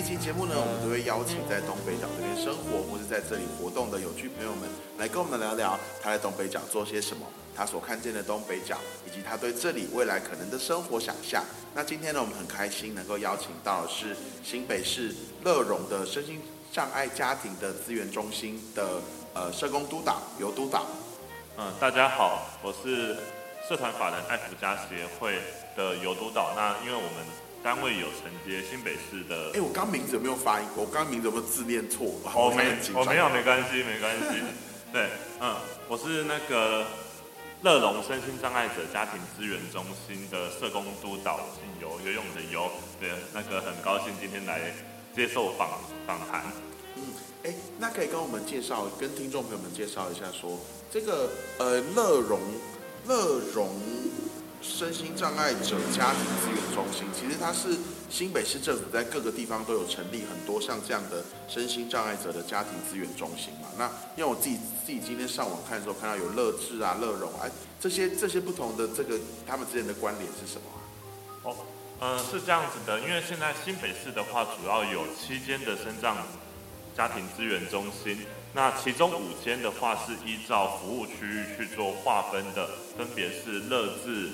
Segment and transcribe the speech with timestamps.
[0.00, 11.44] 一期节目呢，我们都会邀请在东北角这边生活或是在这里活动的有趣朋友们，来跟我们聊聊他在东北角做些什么，他所看见的东北角，以及他对这里未来可能的生活想象。
[11.74, 16.40] 那今天呢，我们很开心能够邀请到的是新北市乐融的身心
[16.72, 19.02] 障碍家庭的资源中心的
[19.34, 20.86] 呃社工督导尤督导。
[21.58, 23.18] 嗯，大家好，我是
[23.68, 25.34] 社团法人爱福家协会
[25.76, 26.54] 的尤督导。
[26.56, 27.26] 那因为我们
[27.62, 30.66] 单位有承接新北市的，哎，我刚名字有没有发音？
[30.74, 32.06] 我刚名字有没有字念错？
[32.06, 34.40] 我没，我没有，没关系，没关系。
[34.92, 35.08] 对，
[35.40, 35.54] 嗯，
[35.86, 36.86] 我是那个
[37.62, 42.70] 乐融身心障碍者家庭资源中心的社工督导，姓游，游泳的游。
[42.98, 44.72] 对，那个很高兴今天来
[45.14, 45.68] 接受访
[46.06, 46.44] 访谈。
[46.96, 47.02] 嗯，
[47.44, 50.58] 哎，那可以跟我们介绍，跟听众朋友们介绍一下说。
[50.90, 52.40] 这个呃，乐融
[53.06, 53.68] 乐融
[54.62, 57.78] 身心障碍者家庭资源中心，其实它是
[58.10, 63.68] 新北市政府在各个地方都有成立很多像这样的身心障碍者的家庭资源中心嘛。
[63.78, 67.48] 那因为我自己自己今天上网看的时候，看到有乐智啊、乐融，啊，
[67.80, 71.50] 这些这些不同的这个他们之间的关联是什么？
[71.50, 71.56] 哦，
[72.00, 76.18] 嗯，是这样子的，因为现在新北市的话，主要有七间的身障
[76.94, 78.18] 家庭资源中心。
[78.52, 84.28] 那其中五间的话是依照服务区域去做划分的，分别是乐智、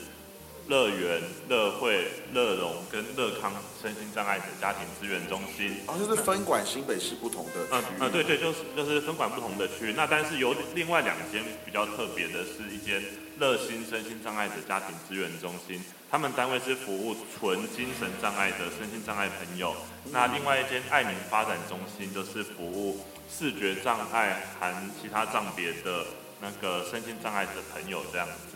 [0.69, 5.77] 乐园、乐会、乐融跟乐康身心障碍者家庭资源中心。
[5.87, 9.95] 哦，就是分管新北市不同的嗯嗯，对对，就是就是分管不同的区域。
[9.97, 13.03] 那但是有另外两间比较特别的是一间
[13.39, 19.75] 乐心身心障碍者家庭资源中心，他们单位是服务纯精神障碍的身心障碍朋友。
[20.11, 23.01] 那另外一间爱民发展中心就是服务。
[23.29, 26.07] 视觉障碍含其他障别的
[26.41, 28.56] 那个身心障碍的朋友这样子，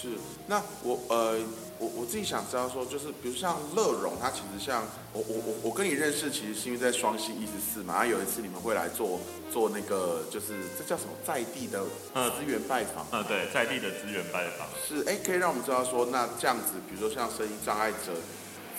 [0.00, 0.08] 是。
[0.46, 1.38] 那我呃，
[1.78, 9.20] 我我自己想知道说，就是比如像乐融，它其实像我我我我跟你认识，其实是因为在双溪一十四嘛，然后有一次你们会来做
[9.52, 11.84] 做那个，就是这叫什么在地的
[12.36, 14.66] 资源拜访，嗯，对，在地的资源拜访。
[14.86, 18.14] 是，哎，可以让我们知道说，那这样子，比如说像声音障碍者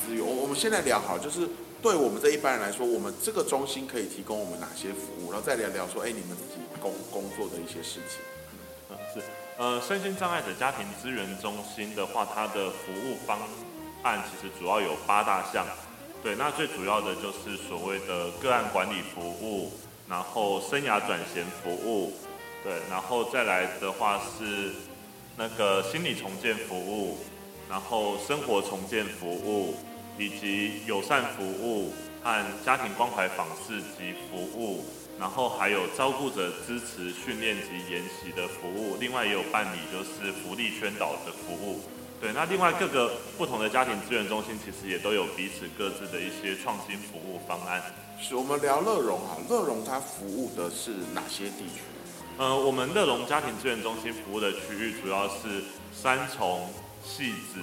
[0.06, 1.48] 资源，我我们现在聊好，就是。
[1.82, 5.32] 对我们这一般人来说，我们这个中心可以提供我们哪些服务？
[5.32, 8.22] 然后再聊聊说，哎，你们自己工工作的一些事情。
[9.14, 9.22] 是，
[9.58, 13.40] 呃，身心障碍者家庭资源中心的话，它的服务方
[14.04, 15.66] 案其实主要有八大项。
[16.24, 19.72] 对，那最主要的就是所谓的个案管理服务，
[20.08, 22.14] 然后生涯转型服务，
[22.64, 24.72] 对，然后再来的话是
[25.38, 27.18] 那个心理重建服务，
[27.70, 29.76] 然后生活重建服务。
[30.18, 34.86] 以及友善服务和家庭关怀访视及服务，
[35.22, 41.80] 然后还有照顾者支持训练及研习的服务，另外也有办理就是福利宣导的服务。
[42.20, 47.84] 对，那另外各个不同的家庭资源中心其实也都有彼此各自的一些创新服务方案。
[48.20, 51.82] 是我们聊乐融啊，乐融它服务的是哪些地区？
[52.40, 56.68] 呃，我们乐融家庭资源中心服务的区域主要是三重、
[57.06, 57.60] 戏子。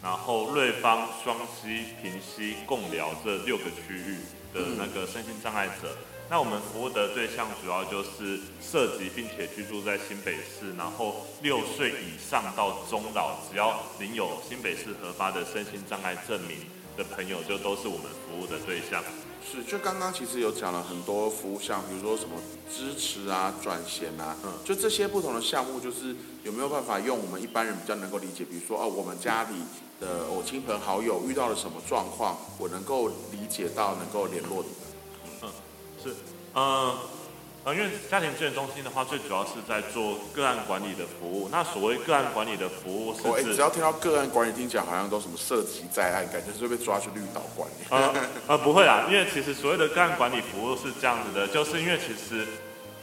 [0.00, 4.18] 然后瑞芳、双溪、平溪、共寮这六个区域
[4.54, 5.88] 的那个身心障碍者，
[6.30, 16.58] 那我们服务的对象主要就是涉及并且居住在新北市，然后六岁以上到中老，只要您有新北市核发的身心障碍证明
[16.98, 19.02] 的朋友，就都是我们服务的对象。
[19.40, 22.36] 是，就刚刚其实有讲了很多服务项，比如说什么
[22.70, 28.44] 支持啊、转衔啊，嗯，就这些不同的项目，就是有没有办法用我们一般人比较能够理解？
[28.44, 29.54] 比如说哦，我们家里
[29.98, 34.68] 的我亲朋好友遇到了什么状况，我能够理解到，能够联络你
[36.02, 36.14] 是，
[36.54, 36.96] 嗯。
[37.66, 41.50] 因为家庭资源中心的话，最主要是在做个案管理的服务。
[41.52, 47.84] 那所谓个案管理的服务，是指只要听到个案管理，听起来好像都什么涉及在案，感觉是被抓去绿岛管理。
[47.90, 48.14] 呃
[48.48, 52.46] 呃，不会啊，因为其实所谓的个案管理服务是这样子的，就是因为其实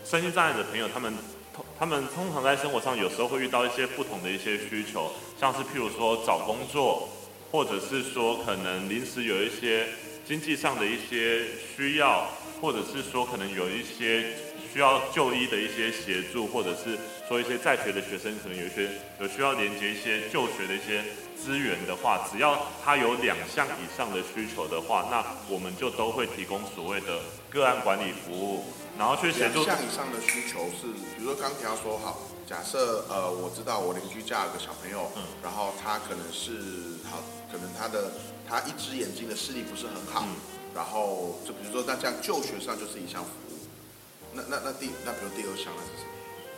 [0.03, 1.13] 身心障碍的朋友，他们
[1.53, 7.07] 通他们通常在生活上有时候会遇到一些不同的一些需求，像是譬如说找工作，
[7.51, 9.89] 或者是说可能临时有一些
[10.27, 11.43] 经济上的一些
[11.75, 12.27] 需要，
[12.61, 14.33] 或者是说可能有一些。
[14.75, 16.99] 需要就医的一些协助，或者是
[17.29, 18.89] 说一些在学的学生，可能有一些
[19.21, 21.01] 有需要连接一些就学的一些
[21.41, 28.65] 资源的话，只要他有两项以上的需求的话，那我们就都会提供所谓的个案管理服务，
[28.99, 29.63] 然后去协助。
[29.63, 38.11] 两项以上的需求是，比如说刚提到说好，假设呃我知道我邻居家有个小朋友，嗯，然后他可能是好，可能他的
[38.45, 40.27] 他一只眼睛的视力不是很好，
[40.75, 43.57] 然后就比如说那这样就学上就是一项服务。
[44.33, 46.11] 那那那第那比如第二项那是什么？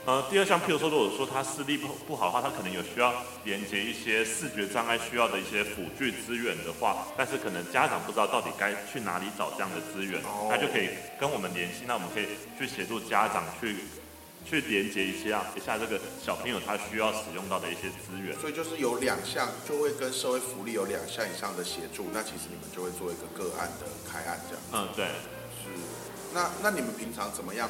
[0.08, 10.88] 呃，第二项，譬如说，如果说他视力不不好的话，他可能有需要连接一些视觉障碍需要的一些辅具资源的话，但是可能家长不知道到底该去哪里找这样的资源，哦他就可以
[11.19, 12.25] 跟我们联系，那我们可以
[12.58, 13.75] 去协助家长去
[14.49, 18.38] 去连接一下一下这个小朋友他需要使用到的一些资源。
[18.39, 24.63] 所以就是有两项，就会跟社会福利有两项以上的协助，那其实你们就会做一个个案的开案这样。
[24.73, 25.05] 嗯，对。
[25.05, 25.69] 是，
[26.33, 27.69] 那那你们平常怎么样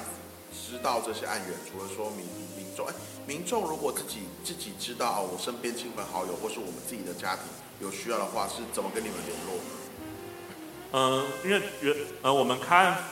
[0.53, 1.57] 知道这些案源？
[1.65, 2.25] 除了说民
[2.56, 2.94] 民众，哎，
[3.25, 7.44] 民众如果自己自己知道哦，我身边亲朋好友或是我们自己的家庭
[7.79, 9.59] 有需要的话，是怎么跟你们联络？
[10.94, 13.03] 嗯，因为原呃我们开案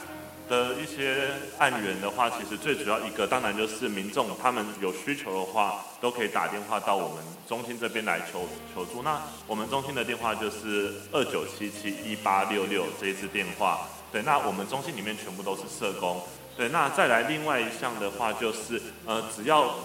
[0.48, 9.02] 的一些案源的话，其实最主要一个当然就是民众他们有需求的话，都可以打电话到我们中心这边来求求助。
[9.02, 13.88] 那我们中心的电话就是二九七七一八六六这一支电话。
[14.12, 16.22] 对，那我们中心里面全部都是社工。
[16.56, 19.76] 对，那再来另外一项的话就是呃只要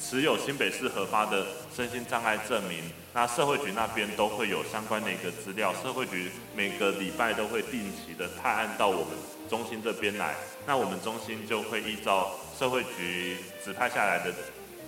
[0.00, 2.82] 持有新北市核发的身心障碍证明，
[3.12, 9.08] 那社会局那边都会有相关的一个资料，社会局每个礼拜都会定期的探案到我们
[9.48, 10.34] 中心这边来，
[10.66, 14.32] 那我们中心就会依照社会局指派下来的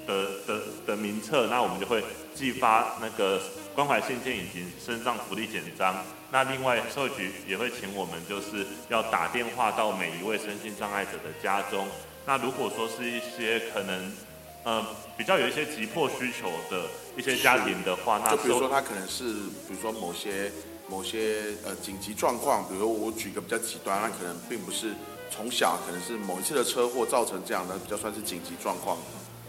[0.06, 2.02] 的的的名册，那我们就会
[2.34, 3.40] 寄发那个
[3.74, 5.96] 关怀信件以及身上福利简章。
[6.30, 11.86] 那另外社会局也会请我们就是要打电话到每一位身心障碍者的家中。
[12.26, 14.12] 那如果说是一些可能
[14.66, 14.84] 呃，
[15.16, 16.86] 比较有一些急迫需求的
[17.16, 19.22] 一些家庭的话，那就比如说他可能是，
[19.68, 20.50] 比如说某些
[20.88, 24.92] 某些呃紧急状况，比如说我举一个比较极端，那可能并不是
[25.30, 28.98] 从小可能是某一次的车祸造成这样的，比较算是紧急状况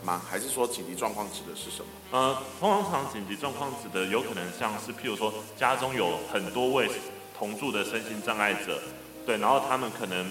[0.06, 0.22] 吗？
[0.30, 1.88] 还是说紧急状况指的是什么？
[2.12, 6.88] 呃，通常紧急状况指的有可能像是譬如说家中有很多位
[7.36, 8.80] 同住的身心障碍者，
[9.26, 10.30] 对，然后他们可能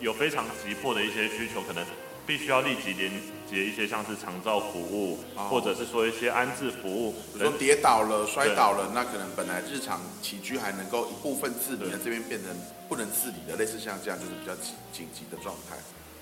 [0.00, 1.82] 有非常急迫的一些需求，可能
[2.26, 3.10] 必须要立即连
[3.48, 12.50] 接一些像是长照服务，哦或者是说一些安置服务，比如说跌倒了、摔倒了，那可能本来日常起居还能够一部分自理，的这边变成
[12.88, 15.76] 不能自理的，类似像这样就是比较紧紧急的状态。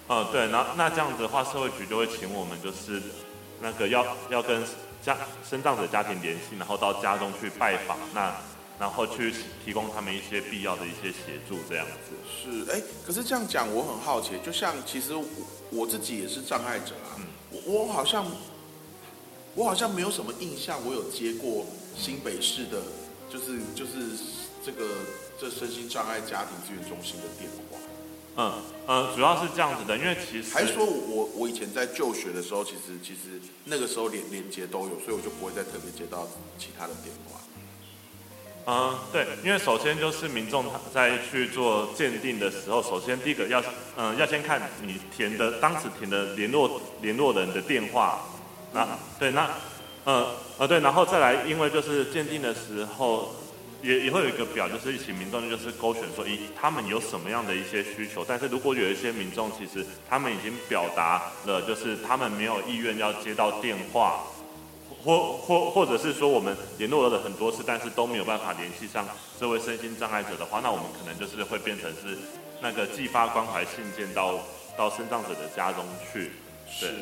[0.08, 3.02] 嗯，对，那那这样子的话，社会局就会请我们就是
[3.60, 4.62] 那个要要跟
[5.02, 5.16] 家
[5.48, 8.32] 生障者家庭联系，然后到家中去拜访，那
[8.78, 9.32] 然后去
[9.64, 12.14] 提供他们一些必要的一些协助，这样子。
[12.28, 15.24] 是，哎，可是这样讲我很好奇，就像其实我
[15.70, 17.16] 我自己也是障碍者啊，
[17.50, 18.26] 我我好像
[19.54, 21.64] 我好像没有什么印象，我有接过
[21.96, 22.82] 新北市的，
[23.30, 24.16] 就是就是
[24.64, 24.86] 这个
[25.40, 27.78] 这身心障碍家庭资源中心的电话。
[28.38, 28.52] 嗯
[28.86, 36.28] 呃，主要是这样子的，因为其实还是说我我以前在就学的时候，其实其实那个时候连连接都有，所以我就不会再特别接到
[36.58, 37.40] 其他的电话。
[38.68, 43.62] 嗯，对，因为首先就是民众他在去做鉴定的时候，首先第一个要，
[43.96, 48.18] 嗯、要先看你填的当时填的联络联络人的电话，
[48.72, 48.84] 那
[49.20, 49.48] 对，那，
[50.02, 53.36] 呃呃对，然后再来，因为就是鉴定的时候，
[53.82, 64.24] 也也会有一个表，就是请民众就是勾选说，咦，他们有什么样的一些需求，但是如果有一些民众其实他们已经表达了，就是他们没有意愿要接到电话。
[65.06, 69.06] 或或或者是说我们联络了很多次，但是都没有办法联系上
[69.38, 72.18] 这位身心障碍者的话，那我们可能就是会变成是
[72.60, 74.40] 那个寄发关怀信件到
[74.76, 76.32] 到身障者的家中去。
[76.68, 76.92] 是，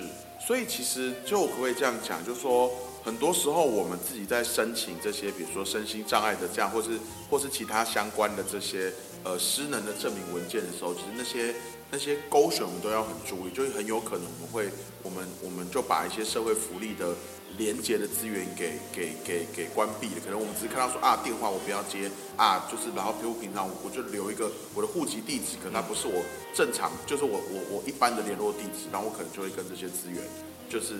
[0.46, 2.70] 所以其实就可以这样讲，就是说，
[3.02, 6.90] 很多时候我们自己在申请这些，比如说身心障碍的这样，或是
[7.30, 8.92] 或是其他相关的这些
[9.22, 11.54] 呃失能的证明文件的时候，其实那些
[11.90, 14.68] 那些勾选我们都要很注意，就是很有可能我们会
[15.02, 17.14] 我们我们就把一些社会福利的
[17.56, 20.20] 连接的资源给给给给关闭了。
[20.24, 26.22] 可能我们只是看到说啊电话我不要接啊，就是然后比如平常我我就留一个我的户籍地址，可它不是我
[26.54, 30.20] 正常，就是我我我一般的联络地址，然后我可能就会跟这些资源
[30.68, 30.94] 就是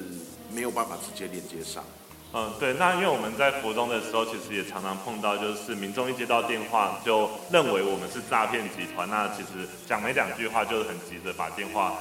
[0.52, 1.84] 没有办法直接连接上。
[2.37, 11.94] 嗯，对，那因为我们在服中的时候，其实也常常碰到，就是民众一接到电话就认为我们是诈骗集团，那其实讲没两句话就是很急着把电话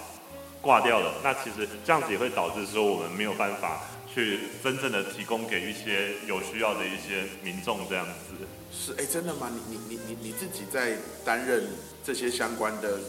[0.60, 1.14] 挂掉了。
[1.24, 3.80] 那其实这样子也会导致说我们没有办法
[4.14, 8.46] 去真正的提供给一些有需要的一些民众这样子。
[8.72, 9.50] 是哎，真的吗？
[9.52, 11.64] 你你你你你自己在担任
[12.04, 13.00] 这些相关的，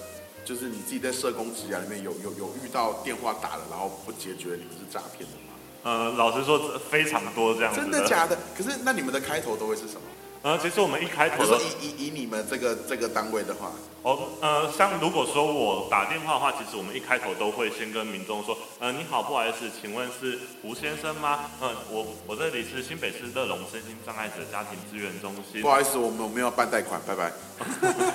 [0.45, 5.55] 就是你自己在社工职涯里面有有有遇到电话打了然后不解决，你们是诈骗的吗？
[5.85, 8.39] 呃，老实说非常多这样子真的假的？
[8.57, 10.01] 可是那你们的开头都会是什么？
[10.45, 13.73] 呃，其实我们一开头的以以以你们这个这个单位的话，
[14.03, 21.49] 哦，呃，像如果说我打电话的话，其实我们一开头都会先跟民众说，呃，你好，不好意思，请问是吴先生吗？
[21.63, 25.69] 嗯、我我这里是新北市乐龙身心障碍者家庭资源中心不。
[25.71, 27.33] 好意思，我们我们要办贷款，拜拜。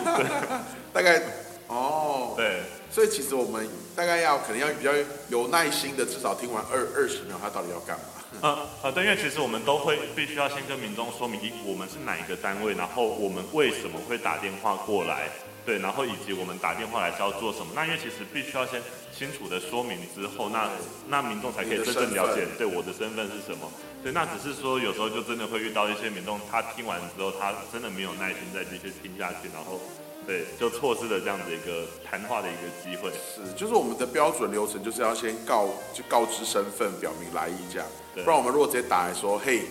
[0.93, 1.19] 大概
[1.65, 4.91] 哦，对，所以其实我们大概要可能要比较
[5.29, 8.18] 有耐心的，至少听完二二十秒，他到底要干嘛？
[8.41, 15.29] 呃呃，对，因为其实我们都会必须要先跟民众说明，我们是哪一个单位，然后我们为什么会打电话过来，
[15.65, 17.73] 对，然后以及我们打电话来是要做什么。
[17.75, 18.81] 那因为其实必须要先
[19.11, 20.69] 清楚的说明之后，那
[21.07, 23.69] 那民众才可以真正了解对我的身份是什么。
[24.01, 29.81] 对，那只是说有时候就真的会遇到一些民众，他听完之后，他真的没有耐心再继续听下去，然后。
[30.29, 33.09] 对，就错失了这样的一个谈话的一个机会。
[33.09, 37.87] 是，就是我们的标准流程，就是要先告就告知身份，表明来意这样。
[38.13, 39.63] 不然我们如果直接打来说，嘿，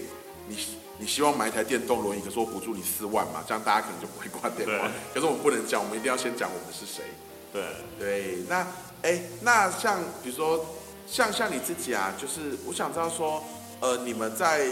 [0.49, 0.57] 你
[0.99, 4.91] 你希望买一台电动轮椅，可是我补助你四万嘛，这样大家可能就不会挂电话。
[5.15, 7.05] 可是我们不能讲，我们一定要先讲我们是谁。
[7.53, 7.63] 对
[7.97, 8.67] 对，那
[9.03, 10.67] 哎，那像比如说
[11.07, 13.45] 像像你自己啊，就是我想知道说，
[13.79, 14.67] 呃，你们在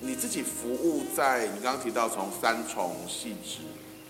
[0.00, 3.60] 你自己服务在你刚刚提到从三重细致。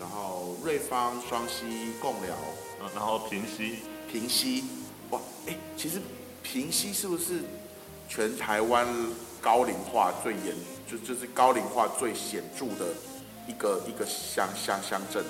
[0.05, 2.35] 然后瑞芳、双溪、共寮，
[2.79, 3.79] 嗯，然后平溪，
[4.11, 4.63] 平溪，
[5.09, 5.99] 哇，哎，其实
[6.43, 7.39] 平溪是不是
[8.07, 8.87] 全台湾
[9.41, 10.55] 高龄化最严，
[10.87, 12.93] 就就是高龄化最显著的
[13.47, 15.23] 一个一个乡乡乡镇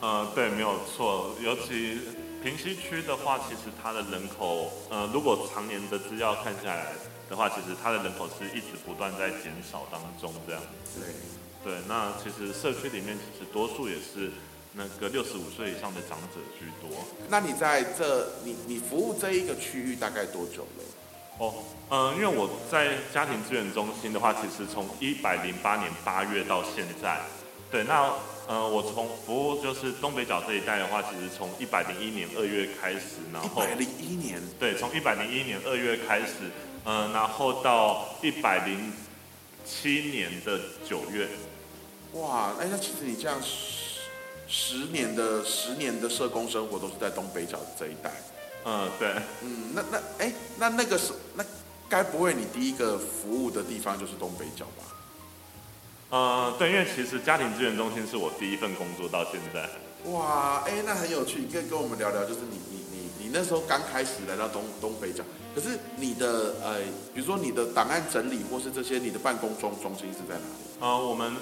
[0.00, 0.24] 啊？
[0.24, 1.34] 呃，对，没有错。
[1.42, 2.00] 尤其
[2.42, 6.94] 平溪区的话，其实它的人口，呃，如果常年的资料看下来
[7.28, 10.62] 的话，其实它的人口是一直不断在减少当中，这样。
[10.98, 11.12] 对。
[11.64, 14.30] 对，那其实社区里面其实多数也是
[14.74, 16.90] 那个六十五岁以上的长者居多。
[17.30, 20.84] 那你在这，你你服务这一个区域大概多久了？
[21.38, 21.54] 哦，
[21.88, 27.18] 嗯，因为我在家庭资源中心的话，其实从一百零八年八月到现在。
[27.70, 28.12] 对，那
[28.46, 36.50] 呃，我从服务就是东北角这一带的话，其实从一百零一年二月开始，然后一百零一年，对，从一百零一年二月开始，
[36.84, 38.92] 嗯，然后到一百零
[39.64, 41.26] 七年的九月。
[42.14, 44.00] 哇，哎，那其实你这样十
[44.46, 48.12] 十年的十年的社工生活都是在东北角这一带。
[48.64, 49.08] 嗯，对。
[49.42, 51.44] 嗯，那那哎，那那个是那
[51.88, 54.84] 该不会你第一个服务的地方就是东北角吧？
[56.10, 59.68] 呃，对，因为其实家庭资源中心是我第一份工作到现在。
[60.12, 66.78] 哇，哎，那很有趣，你可以跟我们聊聊，就是你你你你那时候刚开始来到东东北角，可是你的呃，
[67.12, 70.86] 比如说你的档案整理或是这些，你的办公中中心是在哪里？
[70.86, 71.34] 啊，我们。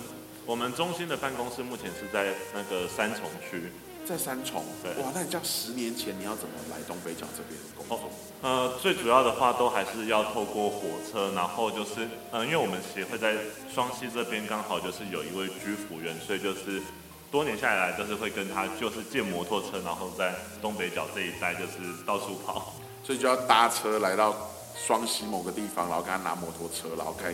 [0.44, 3.70] 我们中心的办公室目前是在那个三重区，
[4.04, 4.64] 在三重。
[4.82, 8.10] 对，哇，那你这样十年前你要怎么来东北角这边工作？
[8.42, 13.36] 呃，最主要的话都还是要透过火车，然后就是，呃，因为我们协会在
[13.72, 16.82] 双溪这边刚好就是有一位居服员，所以就是
[17.30, 27.32] 多年下来就是会跟他就是借摩托车，然后在东北角这一带就是到处跑，所以就要搭车来到双溪某个地方，然后跟他拿摩托车，然后开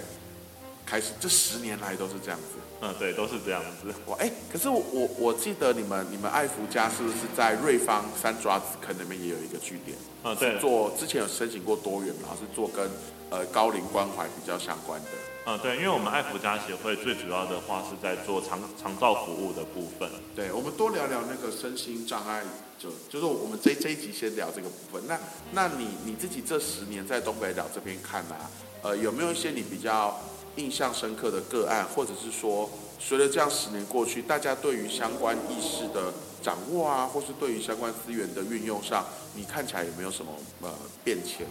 [0.84, 2.58] 开始，这十年来都是这样子。
[2.80, 3.92] 嗯，对，都是这样子。
[4.06, 9.98] 我哎，可是我我我记得你们你们爱福家是不是在瑞芳三爪子坑那边也有一个据点？
[10.22, 10.56] 嗯，对。
[10.60, 12.88] 做之前有申请过多元，然后是做跟
[13.30, 15.08] 呃高龄关怀比较相关的。
[15.46, 20.08] 嗯，对，因为我们爱福家协会最主要的话是在做长长照服务的部分。
[20.36, 22.44] 对，我们多聊聊那个身心障碍
[22.78, 25.02] 者，就是我们这这一集先聊这个部分。
[25.08, 25.18] 那
[25.50, 28.48] 那你你自己这十年在东北角这边看啊，
[28.82, 30.16] 呃，有没有一些你比较？
[30.58, 36.12] 印象深刻的个案，或者是说，随着这样十年过去，大家对于相关意识的
[36.42, 40.68] 掌握啊，或是对于相关资源的运用上，你看起来有没有什么呃
[41.04, 41.46] 变迁？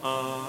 [0.00, 0.44] 呃，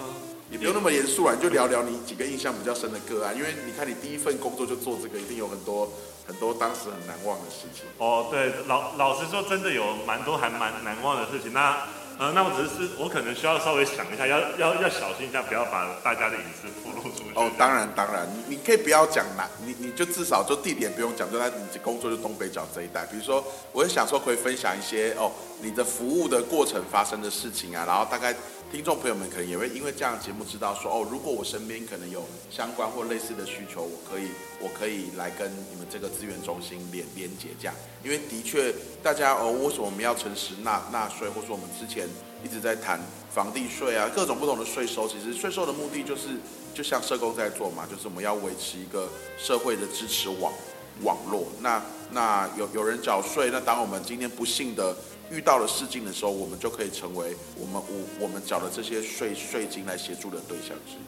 [0.50, 5.92] 也不用那么严肃啊，你就聊聊你几个印象比较深的个案，因为你看你第一份工作就做这个，一定有很多
[6.26, 7.86] 很多当时很难忘的事情。
[7.98, 11.52] 哦，对，老老实说，真的有蛮多还蛮难忘的事情。
[11.52, 11.84] 那
[12.20, 17.32] 呃，那我只是我可能需要稍微想一下，要要要小心一下，不要把大家的隐私暴露出去。
[17.34, 23.06] 哦，当然当然，你你可以不要讲哪，你你就至少就地点不用讲，就在你工作就东北角这一带。
[23.06, 28.36] 比如说，我也想说可以分享一些哦，你的服务的过程发生的事情啊，然后大概。
[28.72, 34.28] 听众朋友们可能也会因为这样的节目知道说哦，如果我身边可能有相关或类似的需求，我可以
[34.62, 37.74] 我可以来跟你们这个资源中心连连接这样。
[38.04, 38.72] 因为的确，
[39.02, 42.08] 大家哦，为什么我们要诚实纳纳税，或者说我们之前
[42.44, 43.02] 一直在谈
[43.34, 46.28] 房地税啊，各种不同的税收，其实税收的目的就是
[46.72, 49.10] 就像社工在做嘛，就是我们要维持一个
[49.40, 50.54] 社会的支持网
[51.02, 51.48] 网络。
[51.60, 54.96] 那那有有人缴税，那当我们今天不幸的。
[55.32, 61.04] 遇到了事情的时候，我们就可以成为我们我我们缴的这些税税金来协助的对象之一。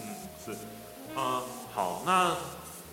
[0.00, 0.14] 嗯，
[0.44, 0.58] 是，
[1.16, 1.42] 嗯，
[1.74, 2.36] 好，那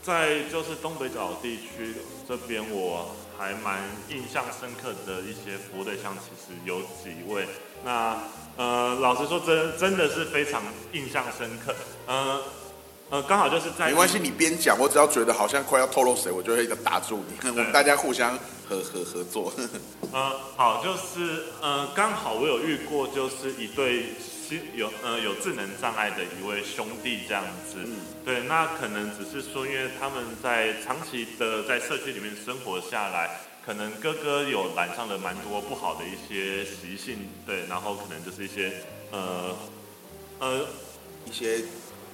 [0.01, 1.95] 在就是东北角地区
[2.27, 7.47] 这边，我还蛮印象深刻的一些服务对象，其实有几位。
[7.83, 8.17] 那
[8.57, 11.75] 呃，老实说，真真的是非常印象深刻。
[12.07, 12.41] 嗯，
[13.11, 17.37] 呃，刚好就是在没关系，你边讲，我只要觉得好像快要透露谁，我就会一个打住你。
[17.49, 18.35] 我们大家互相
[18.67, 19.53] 合合合作。
[20.12, 27.77] 呃，好，就是呃，刚好我有遇过，就是一对心有呃有智能障碍的一位兄弟这样子。
[27.86, 27.97] 嗯。
[28.25, 38.71] 对，那可能只是说，因为他们在长期的在社区里面生活下来，可能哥哥有染上了蛮多不好的一些习性，对，然后可能就是一些
[39.12, 39.55] 呃
[40.39, 40.65] 呃
[41.25, 41.63] 一些。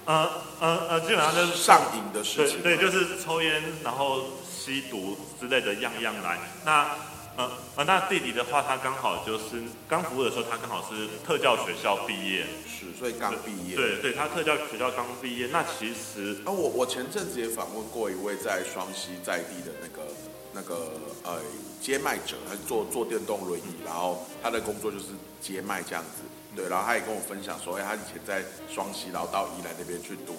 [0.06, 0.30] 呃
[0.60, 2.62] 呃呃，基本上就是上瘾的事情。
[2.62, 4.26] 对对，就是抽烟，然后
[4.64, 6.40] 吸毒之类的样样来。
[6.64, 6.96] 那
[7.36, 13.76] 呃呃，那弟弟的话，他刚好就是刚服务的时候，他刚好是特教学校毕业，是，所以刚毕业。
[13.76, 15.48] 对对，他特教学校刚毕业。
[15.52, 20.08] 那其实，啊，我我前阵子也访问过一位在双溪在地的那个
[20.54, 20.92] 那个
[21.24, 21.40] 呃
[21.82, 25.06] 接麦者，他坐坐电动轮椅，然后他的工作就是
[25.42, 26.22] 接麦这样子。
[26.56, 30.36] 对，然后他也跟我分享说，哎，他以前在双溪，然后到宜兰那边去读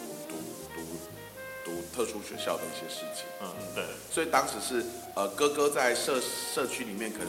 [1.95, 3.25] 特殊学校的一些事情。
[3.41, 3.85] 嗯，对。
[4.11, 4.85] 所以当时是
[5.15, 7.29] 呃，哥哥在社社区里面可能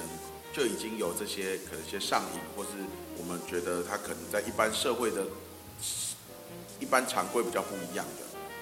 [0.51, 2.71] 就已经有这些可能一些上瘾，或是
[3.17, 5.23] 我们觉得他可能在一般社会的
[6.79, 8.05] 一般常规比较不一样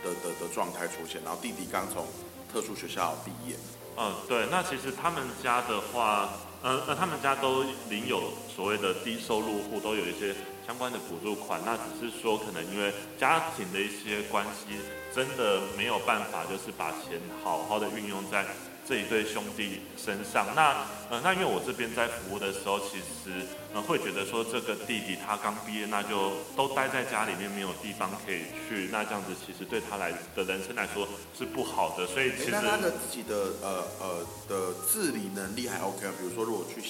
[0.03, 1.21] 的的的的状态出现。
[1.23, 2.05] 然后弟弟刚从
[2.51, 3.55] 特殊学校毕业。
[3.95, 4.47] 嗯，对。
[4.51, 6.29] 那其实他们家的话。
[6.63, 10.33] 呃呃，他们家都领有所谓的低收入户，都有一些
[10.65, 11.61] 相关的补助款。
[11.65, 14.77] 那只是说，可能因为家庭的一些关系，
[15.13, 18.45] 真的没有办法，就是把钱好好的运用在
[18.85, 20.47] 这一对兄弟身上。
[20.55, 28.89] 那呃，那因为我这边在服务的时候，其实呃会觉得说，这个弟弟他刚毕业，那就都待在家里面，没有地方可以去。
[28.91, 32.05] 那这样子其实对他来的人生来说是不好的。
[32.07, 36.13] 所以其实他的自己的呃呃的自理能力还 OK 啊。
[36.19, 36.81] 比如说，如果去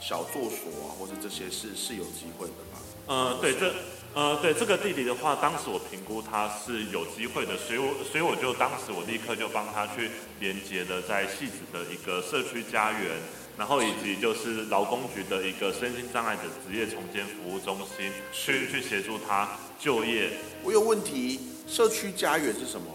[0.00, 2.80] 小作所啊，或者这些是是有机会的吗？
[3.06, 3.72] 呃，对，这
[4.14, 13.18] 呃对这个弟弟的话，当时我评估他是有机会的，所以我所以我就当时我立刻就帮他去连接了在戏子的一个社区家园。
[13.56, 20.28] 然后以及就是劳工局的一个身心障碍者职业重建服务中心，去去协助他就业。
[20.64, 21.38] 我有问题，
[21.68, 22.86] 社区家园是什么？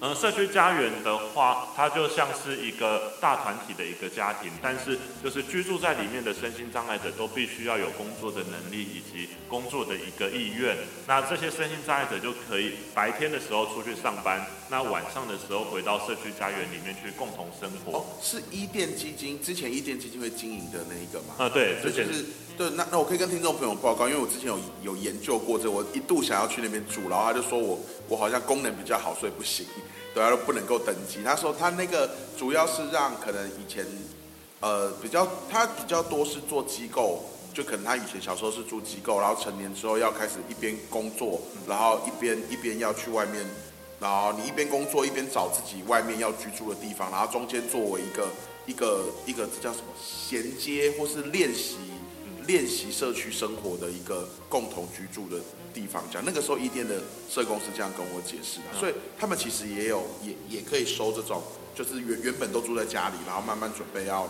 [0.00, 10.76] 呃，社区家园的话，它就像是一个大团体的一个家庭，但是就是居住在里面的身心障碍者都必须要有工作的能力以及工作的一个意愿。
[11.06, 17.98] 那这些身心障碍者就可以白天的时候出去上班，那晚上的时候回到社区家园里面去共同生活。
[17.98, 21.34] 哦，是伊甸基金之前伊甸基金会经营的那一个吗？
[21.38, 22.24] 啊，对，之前是
[22.56, 22.70] 对。
[22.70, 29.66] 那那我可以跟听众朋友报告，因为我之前有有研究过这，我一度想要去那边住，然后他就说我我好像功能比较好，所以不行。
[30.14, 31.22] 对他说不能够登记。
[31.24, 33.84] 他说他那个主要是让可能以前，
[34.60, 43.44] 呃，比较他比较多是做机构，就可能他以前小时候是住机构，然后成年之后要开始一边工作，然后一边一边要去外面，
[44.00, 48.28] 然后你一边工作一边找自己外面要居住的地方，然后中间作为一个
[48.66, 51.76] 一个一个这叫什么衔接或是练习。
[52.46, 55.40] 练习社区生活的一个共同居住的
[55.72, 61.42] 地方，讲那个时候一店的社工是这样跟我解释的，所以他们其实也有也也可以收这种，
[61.74, 64.28] 就是原原本都住在家里，然后慢慢准备要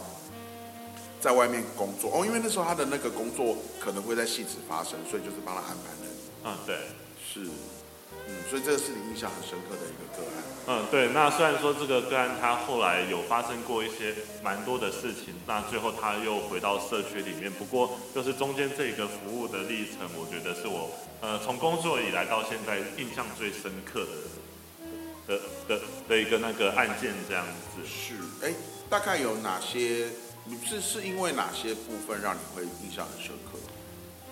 [1.20, 6.07] 在外面工作哦，因为那时候他的那个工作可能会在细致发生，所以就是帮他安排的。
[6.44, 6.77] 嗯，对，
[7.18, 7.50] 是。
[8.27, 10.43] 嗯，所以这个是你印象很深刻的一个个案。
[10.67, 11.09] 嗯，对。
[11.09, 17.51] 那虽然说这个个案他后来有发生过一些蛮多的事情，那最后他又回到社区里面。
[17.53, 24.07] 不过就是中间这个服务的历程，我觉得是我呃从工作以来到现在印象最深刻
[25.27, 27.87] 的的的的一个那个案件这样子。
[27.87, 28.15] 是，
[28.47, 28.55] 哎，
[28.89, 30.09] 大概有哪些？
[30.47, 33.59] 你是是因为哪些部分让你会印象很深刻？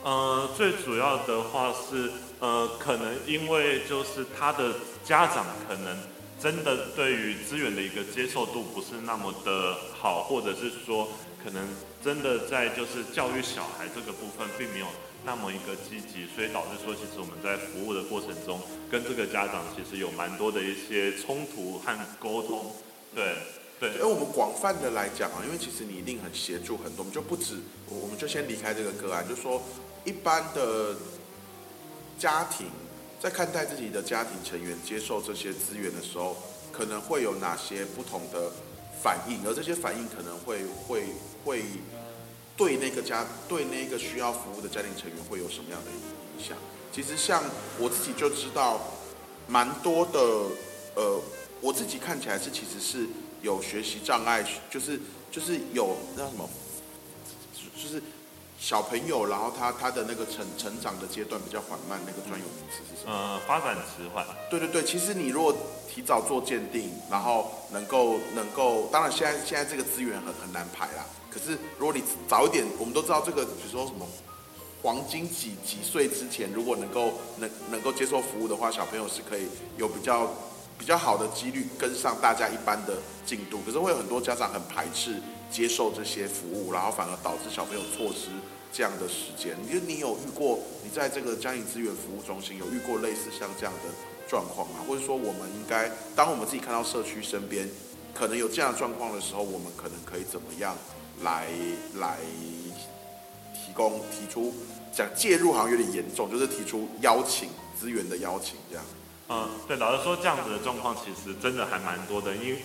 [0.02, 2.10] 呃，最主要的话是，
[2.40, 5.96] 呃，可能因为就是他的家长可能
[6.40, 11.08] 真的对于资源的一个接受度不是那么的好，或者是说
[11.42, 11.68] 可能
[12.02, 14.86] 真的在就是教育小孩这个部分并没有
[15.24, 18.60] 那么一个积极，所以导致说其实我们在服务的过程中
[18.90, 22.74] 跟这个家长其实有蛮多的一些冲突和沟通，
[23.14, 23.34] 对。
[23.80, 27.56] 对，而我们广泛的来讲啊，因为其实你一定很协助很多，我们就不止，
[27.88, 29.60] 我们就先离开这个个案，就说
[30.04, 30.96] 一般的
[32.18, 32.66] 家庭
[33.20, 36.36] 在看待自己的家庭成员接受这些资源的时候，
[36.72, 38.50] 可能会有哪些不同的
[39.02, 41.04] 反应，而这些反应可能会会
[41.44, 41.64] 会
[42.56, 46.56] 对那个家对那个需要服务的家庭成员会有什么样的影响？
[46.92, 47.42] 其实像
[47.78, 48.80] 我自己就知道，
[49.46, 50.18] 蛮多的，
[50.96, 51.20] 呃，
[51.60, 53.06] 我自己看起来是其实是。
[53.42, 56.48] 有学习障碍，就是就是有那什么，
[57.74, 58.00] 就是
[58.62, 63.12] 小朋友，然后他他的那个成成长的阶段比较缓慢，那个专有名词是什么？
[63.12, 64.24] 呃，发展迟缓。
[64.48, 65.52] 对对对，其实你如果
[65.92, 71.04] 提早做鉴定，然后能够能够，当然现在现在这个资源很很难排啦。
[71.28, 74.06] 可是如果你早一点，我们都知道这个，比如说什么
[74.80, 80.30] 黄金几几岁之前，如果能够能能够接受服务的话，小朋友是可以有比较
[80.78, 82.94] 比较好的几率跟上大家一般的
[83.26, 83.58] 进度。
[83.66, 85.20] 可是会有很多家长很排斥
[85.52, 88.30] 接受这些服务，然后反而导致小朋友错失
[88.72, 89.54] 这样的时间。
[89.68, 90.58] 你你有遇过？
[90.82, 93.90] 你在这个家庭资源服务中心有遇过类似像这样的
[94.26, 94.76] 状况吗？
[94.88, 97.68] 或者说，我们应该当我们自己看到社区身边
[98.14, 100.74] 可能有这样的状况的时候，我们可能可以怎么样？
[101.22, 101.46] 来
[102.00, 102.16] 来
[103.54, 104.52] 提供提出
[104.92, 108.84] 讲介入好像有点严重，就是提出邀请资源的邀请这样。
[109.28, 112.58] 嗯，对，老实说这样子的状况其实真的还蛮多的，因为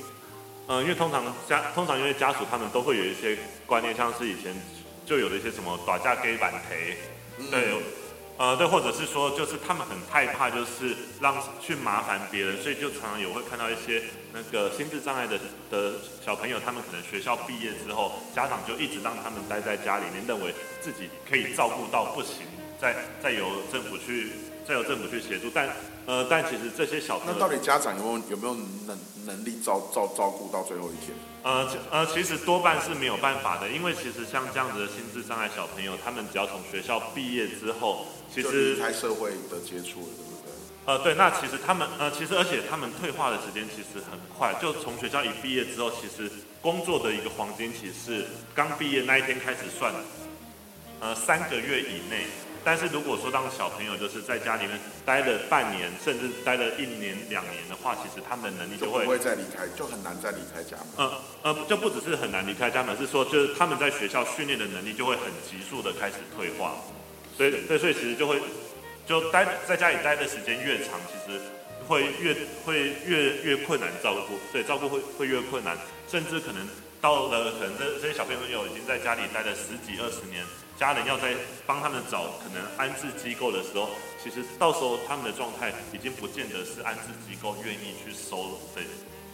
[0.67, 4.53] 嗯，因为通常家通常因为家属他们都会有一些观念，像是以前
[5.06, 6.97] 就有的一些什么打架给板赔，
[7.49, 7.73] 对。
[8.39, 13.99] 呃，对，或者是说，就是他们很害怕，就是让去麻烦别人，所以就常常有会看到一些
[14.32, 15.39] 那个心智障碍的
[15.71, 22.45] 的小朋友，他们可能学校毕业之后，家长就一直让他们待在家里面，认为自己可以照顾到不行，
[22.80, 24.30] 再再由政府去
[24.67, 25.69] 再由政府去协助，但
[26.06, 28.53] 呃，但其实这些小朋友，那到底家长有没有有没有
[28.86, 31.15] 能能力照照照顾到最后一天？
[31.43, 40.51] 呃，呃，其实多半是没有办法的，因为其实像这样子的心智障碍小朋友，他们只要从学校毕业之后，其实离开社会的接触了，对不对？
[40.86, 46.30] 呃，对，那其实他们，呃，其实而且他们退化的时间其实很快，就从学校一毕业之后，其实
[46.62, 49.93] 工作的一个黄金期是刚毕业那一天开始算，
[50.99, 52.25] 呃，三个月以内。
[52.67, 60.88] 但是如果说当小朋友就是在家里面待了半年，甚至待了一年两年的话，其实他们的能力就会不会再离开，就很难再离开家门。
[60.97, 66.75] 呃呃，就不只是很难离开家门，是说就是他们在学校训练的能力就会很急速的开始退化。
[67.38, 68.38] 所以对，所以其实就会
[69.08, 71.39] 就待在家里待的时间越长，其实
[71.88, 75.77] 会越会越越困难照顾，对，照顾会会越困难，
[76.12, 76.67] 甚至可能
[77.01, 80.43] 到了可能这这些小朋友已经在家里待了十几二十年。
[80.77, 81.33] 家人要在
[81.65, 83.89] 帮他们找可能安置机构的时候，
[84.23, 88.81] 其实到时候他们的状态已经不见得是安置机构愿意去收的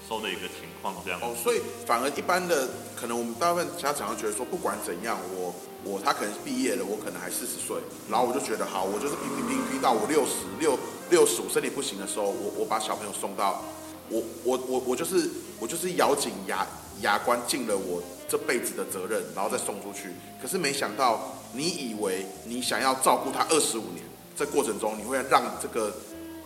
[0.07, 1.19] 收的一个情况这样。
[1.21, 7.75] 哦，所以反而一般的可能我们大部分家长会觉得说，不管怎样，我我他可能毕业了，我可能还四十岁，
[8.09, 13.61] 然后我就觉得好，我就是拼拼拼拼到我六十六六十五身体不行的时候，我我把小朋友送到
[14.09, 16.65] 我我我我就是我就是咬紧牙
[17.01, 18.01] 牙关尽了我。
[18.25, 20.09] 这辈子的责任，然后再送出去。
[20.41, 24.03] 可是没想到，你以为你想要照顾他二十五年，
[24.35, 25.93] 这过程中你会让这个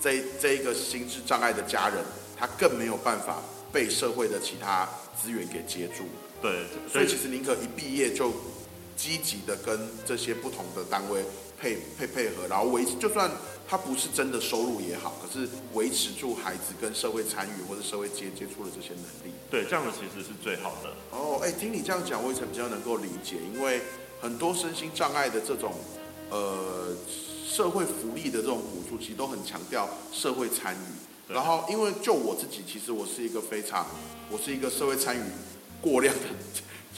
[0.01, 2.03] 这这一个心智障碍的家人，
[2.35, 3.37] 他更没有办法
[3.71, 4.89] 被社会的其他
[5.21, 6.03] 资源给接住。
[6.41, 8.33] 对，所以其实宁可一毕业就
[8.97, 11.23] 积极的跟这些不同的单位
[11.57, 13.31] 配配配合，然后维就算。
[13.69, 20.89] 他不是真的收入也好，可是维持住孩子跟社会参与或者社会接接触的这些能力，对，这样的其实是最好的。
[21.11, 23.81] 哦，哎，听你这样讲，我也比较能够理解，因为
[24.21, 25.73] 很多身心障碍的这种
[26.29, 26.95] 呃
[27.45, 31.33] 社会福利的这种补助，其实都很强调社会参与。
[31.33, 33.85] 然后，因为就我自己，其实我是一个非常，
[34.31, 35.21] 我是一个社会参与
[35.81, 36.21] 过量的。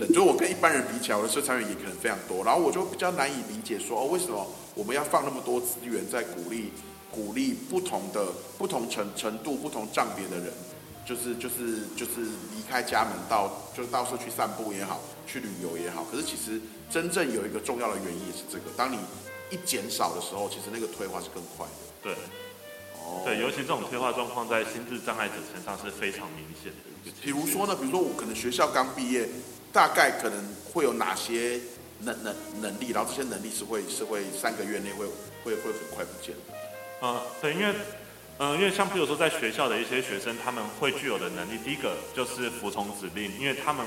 [0.07, 6.71] 就我跟一般人比起来，我的社会参与也可能非常多，然后我就比较难以理解说，哦，为什么我们要放那么多资源在鼓励
[7.11, 10.53] 鼓励不同的不同程程度、不同障别的人，
[11.05, 12.21] 就是就是就是
[12.55, 16.05] 离开家门到就是到处去散步也好，去旅游也好。
[16.09, 18.97] 可是其实真正有一个重要的原因也是这个，当你
[19.49, 21.73] 一减少的时候，其实那个退化是更快的。
[22.01, 22.13] 对，
[23.03, 27.11] 哦，对，尤其这种退化状况在心智障碍者身上是非常明显的。
[27.21, 29.27] 比如说呢，比如说我可能学校刚毕业。
[29.71, 31.59] 大概可能会有哪些
[32.01, 35.05] 能能能力，然后这些能力是会是会三个月内会
[35.43, 36.53] 会会很快不见的。
[37.01, 37.73] 嗯，对，因为
[38.39, 43.85] 嗯，因为像比如说在学校的一些学生，他们会具有的能力，第一个就是服从指令，因为他们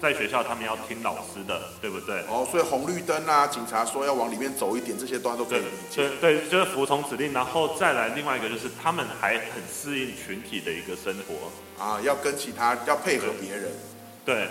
[0.00, 2.20] 在学校他们要听老师的，对不对？
[2.28, 6.10] 哦，所以红绿灯啊，警察说要往里面走一点，这些东西都可以理解。
[6.20, 13.72] 对对，就是服从指令，然后再来另外一个就是他们还很适应群体的一个生活啊，要跟其他要配合别人。
[14.24, 14.48] 对。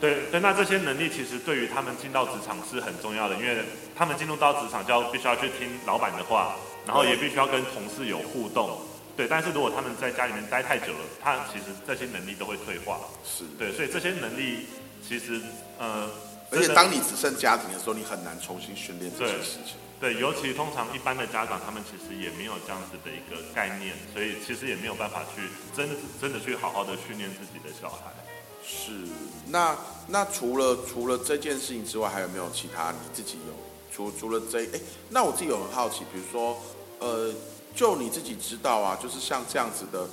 [0.00, 3.64] 对对，那这些能力其实对于他们进到职场是很重要的，因为
[3.96, 8.78] 他们进入到职场就要必须要去听老板的话，然后也必须要跟同事有互动。
[9.16, 12.98] 对，但是如果他们在家里面待太久了，他其实这些能力都会退化。
[13.24, 14.66] 是对，所以这些能力
[15.06, 15.40] 其实
[15.78, 16.10] 呃，
[16.50, 19.76] 而且当你只剩家庭的时候，你很难重新训练这些事情。
[20.00, 25.88] 对，尤其通常一般的家长，他们其实也没有这样子的一个概念，所以其实也没有办法去真
[26.20, 28.10] 真的去好好的训练自己的小孩。
[28.66, 28.92] 是，
[29.48, 29.76] 那
[30.08, 33.54] 那除了除了这件事情之外，还有没有其他你自己有？
[33.92, 36.56] 除除了这，哎，那我自己有很好奇，比如说，
[36.98, 37.32] 呃，
[37.76, 40.08] 就你自己知道啊，就是像这样子的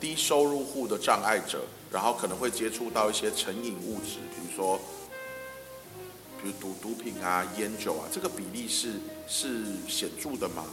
[0.00, 1.60] 低收入户的障碍者，
[1.92, 4.80] 然后可能会接触到一些成瘾物质，比如说，
[6.42, 8.94] 比如毒毒品啊、烟酒啊，这个比例是
[9.28, 10.64] 是显著的吗？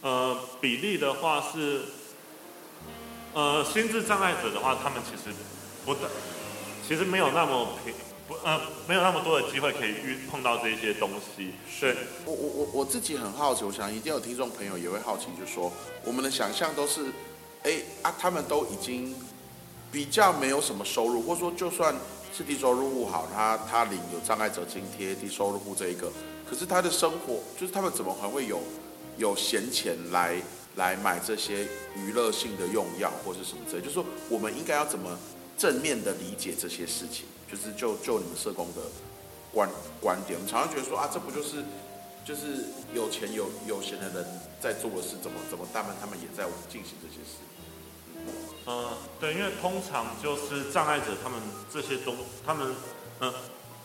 [0.00, 1.84] 呃，比例的话是，
[3.32, 5.34] 呃，心智障碍者的话，他们其实
[5.84, 6.10] 不的，
[6.86, 7.94] 其实没有那么平，
[8.26, 11.52] 不呃，没有那么多的机会可以遇碰到这些东西。
[11.70, 15.72] 是，我我我我自己很好奇，我想一定有听众朋友也会好奇，就说，
[16.04, 17.06] 我们的想象都是，
[17.62, 19.14] 哎啊，他们都已经
[19.92, 21.94] 比较没有什么收入，或者说就算
[22.36, 26.10] 是低收入户好，他他领有障碍者津贴，低收入户这一个，
[26.48, 28.60] 可是他的生活，就是他们怎么还会有？
[29.16, 30.34] 有闲钱来
[30.80, 35.14] 来买这些娱乐性的用药或者什么之类，就是说我们应该要怎么
[35.58, 37.26] 正面的理解这些事情？
[37.46, 38.80] 就是就就你们社工的
[39.52, 39.68] 观
[40.00, 41.62] 观点，我们常常觉得说啊，这不就是
[42.24, 42.64] 就是
[42.94, 44.24] 有钱有有闲的人
[44.58, 47.44] 在做的事，怎么怎么他们他们也在进行这些事？
[48.66, 48.88] 嗯，
[49.20, 51.38] 对，因为通常就是障碍者他们
[51.70, 52.16] 这些东
[52.46, 52.74] 他们
[53.20, 53.34] 嗯。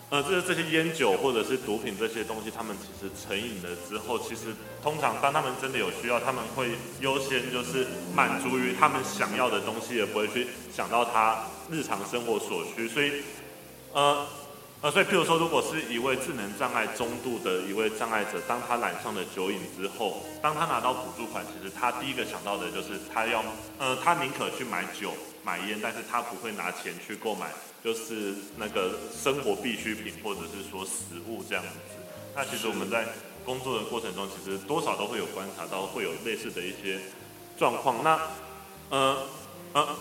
[0.10, 12.88] 呃这这些烟酒或者是毒品这些东西，他们其实成瘾了之后，其实通常当他们真的有需要，他们会优先就是满足于他们想要的东西，也不会去想到他日常生活所需。
[12.88, 13.24] 所以，
[13.94, 14.28] 呃
[14.82, 23.44] 呃，所以譬如说，如果是一位智能障碍中度的一位障碍者，当他染上了酒瘾之后，当他拿到补助款，其实他第一个想到的就是他要，
[23.80, 25.12] 呃，他宁可去买酒
[25.46, 27.48] 买烟，但是他不会拿钱去购买。
[27.84, 31.70] 就是那个生活必需品，或者是说食物这样子。
[32.36, 33.06] 那其实我们在
[33.46, 37.00] 工作的过程中，其实多少都会有观察到，会有类似的一些
[37.60, 38.04] 状况。
[38.04, 38.20] 那
[38.90, 39.28] 呃
[39.74, 39.96] 呃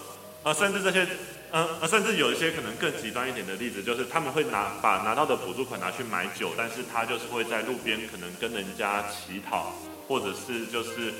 [0.45, 1.07] 呃，甚至这些
[1.51, 9.75] 呃甚至有一些可能更极端一点的例子，就是他们会拿把拿到的补助款拿去买酒，但是他就是会在路边可能跟人家乞讨，
[10.09, 11.13] 或者是就是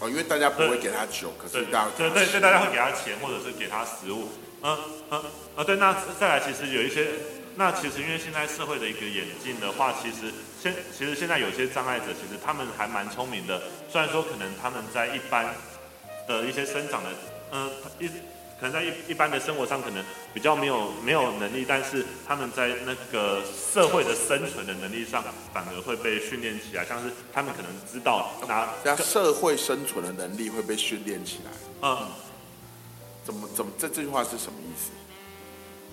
[0.00, 4.28] 哦，因为大家不会给他酒，可是大家对对对，大家会给他钱，或者是给他食物。
[4.62, 4.78] 嗯
[5.10, 5.24] 嗯
[5.56, 7.06] 啊对，那再来其实有一些，
[7.56, 13.62] 那其实因为现在社会的一个演进的话，其实现其实现在有些障碍者，其实他们还蛮聪明的。
[13.90, 15.54] 虽然说可能他们在一般
[16.26, 17.10] 的一些生长的，
[17.52, 18.10] 嗯一
[18.58, 23.42] 可能在一一般的生活上可能比较没有没有能力，但是他们在那个
[23.72, 26.84] 社会的生存的能力上，反而会被训练起来。
[26.84, 31.50] 像是他们可能知道拿社会生存的能力会被训练起来。
[31.82, 32.08] 嗯。
[33.24, 34.92] 怎么怎么这这句话是什么意思？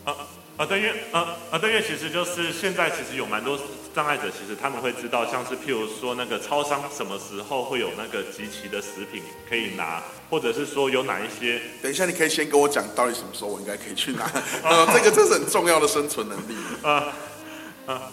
[0.06, 0.16] 啊
[0.56, 3.58] 啊对，因为啊啊对，因为其实就是现在其实有蛮多
[3.94, 11.62] 障碍者，其实他们会知道，像是譬如说那个超商什么时候会有那个集齐的食品可以拿，或者是说有哪一些。
[11.82, 14.26] 等一下，你可以先跟我讲到底什么时候我应该可以去拿。
[14.64, 16.56] 呃，这个这是很重要的生存能力。
[16.82, 17.14] 啊
[17.86, 18.12] 啊。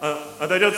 [0.00, 0.70] 呃呃，对，就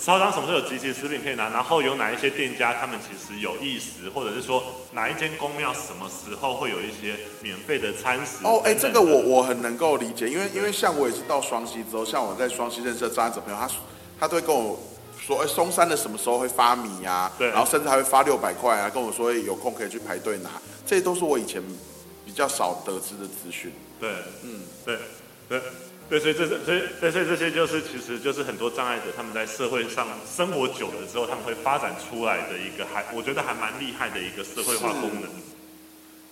[0.00, 8.44] 超商什么时候有集齐食品可以拿，然后有哪一些店家他们其实有意识，或者是说哪一间公庙什么时候会有一些免费的餐食？
[8.44, 13.68] 哦，哎，这个我我很能够理解，因为因为像我也是到双溪之后，像我在双溪认识的障碍者朋友，他
[14.20, 14.78] 他都会跟我
[15.20, 17.28] 说，哎，松山的什么时候会发米呀？
[17.36, 20.50] 对，然后甚至还会发六百块啊，跟我说有空可以去排队拿，
[20.86, 21.60] 这些都是我以前
[22.24, 23.72] 比较少得知的资讯。
[23.98, 24.10] 对，
[24.44, 24.96] 嗯，对，
[25.48, 25.60] 对。
[26.10, 35.30] 对，所以这是，所以，对，所以这些就是，其实就是很多障碍者他们在社会上生活久了之后，他们会发展出来的一个，还我觉得还蛮厉害的一个社会化功能。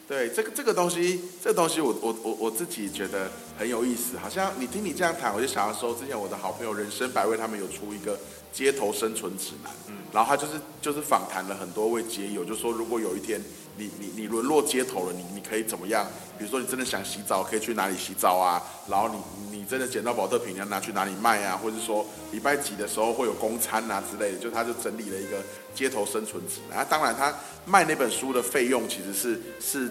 [0.08, 4.18] 对，这个这个东西，这个东西，我我我我自己觉得很有意思。
[4.18, 8.18] 好像你听你这样谈，我就想要说，之前我的好朋友人生百味，他们有出一个
[8.50, 13.40] 街头生存指南，嗯，然后他就是就是访谈了很多位街友，就说如果有一天
[13.78, 16.06] 你你你沦落街头了，你你可以怎么样？
[16.36, 18.60] 比如说你真的想洗澡，可以去哪里洗澡啊？
[18.88, 19.16] 然后你
[19.50, 19.58] 你。
[19.68, 21.54] 真的捡到保特瓶，你要拿去哪里卖啊？
[21.54, 25.42] 或者说礼拜几的时候会有公餐啊之类的，就他就整理了一个
[25.74, 26.86] 街头生存指南。
[26.88, 27.34] 当然，他
[27.66, 29.90] 卖那本书的费用其实是是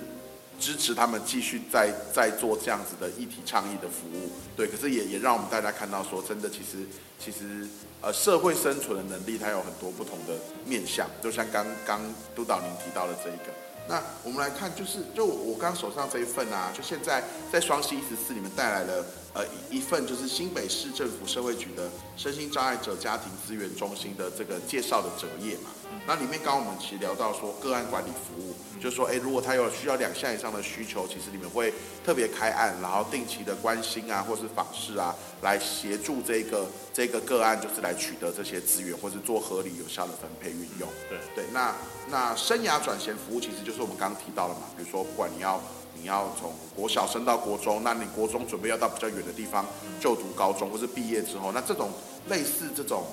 [0.59, 4.31] 支持他们继续在在做这样子的议题倡议的服务。
[4.55, 6.83] 对，可是也也让我们大家看到说，真的其实
[7.19, 7.67] 其实
[8.01, 10.33] 呃社会生存的能力，它有很多不同的
[10.65, 11.07] 面向。
[11.21, 12.01] 就像刚刚
[12.35, 13.66] 督导您提到的这一个。
[13.87, 25.69] 那我们来看，就是就我刚手上这一份啊，就现在在双溪一十四里面带来了呃一份，就是新北市政府社会局的身心障碍者家庭资源中心的这个介绍的折页嘛。
[26.07, 40.87] 那里面刚刚我们其实聊到说个案管理服务，就是说，哎，如果他有需要两项以上的需求，其实你们会特别开案，然后定期的关心啊，或是访视啊，来协助这个这个个案，就是来取得这些资源，或是做合理有效的分配运用。
[41.09, 41.75] 对对，那
[42.09, 45.61] 那生涯转衔服务其实就是我们刚刚提到了嘛，比如说不管你要
[45.93, 49.65] 你要从国小升到国中，那你国中准备要到比较远的地方
[49.99, 51.91] 就读高中，或是毕业之后，那这种
[52.29, 53.03] 类似这种。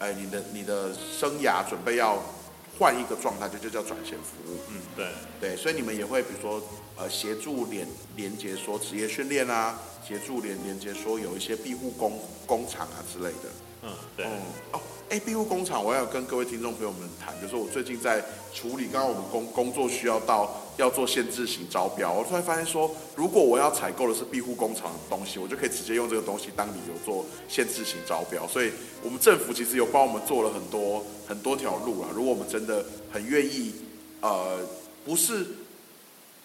[0.00, 2.18] 哎，你的你的生涯准备要
[2.78, 4.56] 换一个状态，就就叫转型服务。
[4.70, 5.06] 嗯，对
[5.38, 6.58] 对，所以你们也会比如说
[6.96, 7.86] 呃协助连
[8.16, 13.50] 连接说职业训练啊，协助连连接说有一些庇护工工厂啊之类的。
[13.82, 14.24] 嗯，对。
[14.72, 14.80] 哦。
[15.10, 28.46] 哎，庇护工厂，我要跟各位听众朋友们谈，就是我最近在处理，刚刚我们工工作需要到要做限制型招标，我突然发现说，如果我要采购的是庇护工厂的东西，我就可以直接用这个东西当理由做限制型招标。
[28.48, 32.08] 所以，我们政府其实有帮我们做了很多很多条路啊。
[32.14, 33.74] 如果我们真的很愿意，
[34.20, 34.58] 呃，
[35.04, 35.46] 不是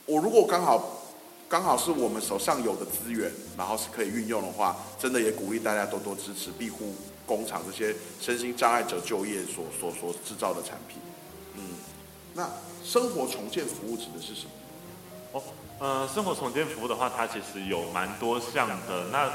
[0.05, 1.01] 我如果刚好
[1.47, 6.93] 刚好是我们手上有的资源，然后是可以运用的话，真的也鼓励大家多多支持庇护。
[7.27, 10.99] 工厂这些身心障碍者就业所所所制造的产品，
[12.37, 12.49] 那
[12.83, 14.51] 生活重建服务指的是什么？
[15.31, 15.43] 哦，
[15.79, 19.07] 呃，生活重建服务的话，它其实有蛮多项的。
[19.09, 19.31] 那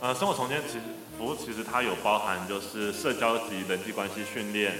[0.00, 0.80] 呃，生活重建其实
[1.16, 4.74] 服务其实它有包含就是社交及人际关系训练，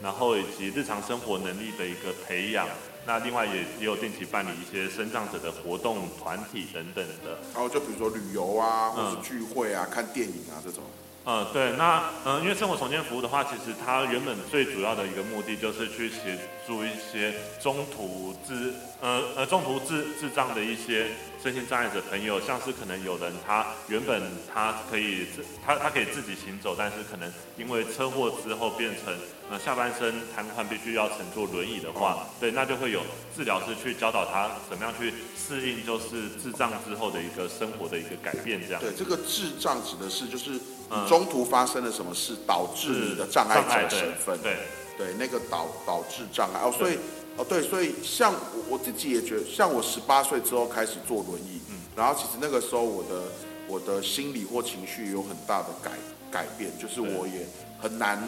[0.00, 2.68] 然后以及日常生活能力的一个培养。
[3.06, 7.38] 那另外也也有定期办理一些生长者的活动团体等等的。
[7.52, 10.84] 然后就比如说旅游啊，或是聚会啊，看电影啊这种。
[11.26, 21.08] 呃，对，那嗯，因为生活重建服务的话，其实它原本最主要的一个目的就是去协助一些中途智呃呃中途智智障的一些
[21.42, 24.22] 身心障碍者朋友，像是可能有人他原本
[24.54, 29.12] 他可以自他他可以自己行走，但是可能因为车祸之后变成
[29.50, 33.02] 呃下半身瘫痪，必须要乘坐轮椅的话，对，那就会有
[33.34, 38.80] 治疗师去教导他怎么样去适应就是智障之后的一个生活的一个改变，这样。
[38.80, 40.60] 对，这个智障指的是就是。
[41.08, 44.38] 中途发生了什么事导致你的障碍者身份？
[44.42, 44.56] 对
[44.96, 46.96] 对，那个导导致障碍哦，所以
[47.36, 53.22] 哦对，所以像我我自己也觉得，像我十八岁之后开始坐轮椅，嗯，然后其实那个时候我的
[53.68, 55.90] 我的心理或情绪有很大的改
[56.30, 57.46] 改变，就是我也
[57.78, 58.22] 很难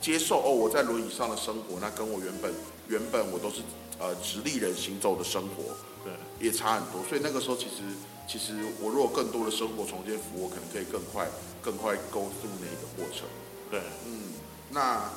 [0.00, 2.50] 接受哦，我在轮椅上的生活，那跟我原本
[2.88, 3.56] 原本我都是
[3.98, 6.12] 呃直立人行走的生活，对，
[6.46, 7.82] 也差很多，所以那个时候其实。
[8.26, 11.28] 其实我如果更多的生活重建服务，我可能可以更快、
[11.62, 13.26] 更快沟通那一个过程。
[13.70, 14.34] 对，嗯，
[14.70, 15.10] 那